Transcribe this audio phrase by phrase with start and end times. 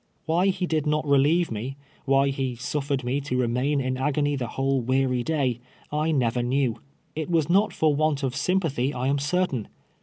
[0.25, 4.47] "Why he did not relieve me— why he suffered me to remain in agony the
[4.47, 5.59] whole weary day,
[5.91, 6.79] I iiever knew.
[7.15, 9.67] It was not for want of sympathy, I am certain.